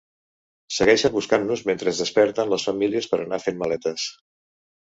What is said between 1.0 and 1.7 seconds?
buscant-nos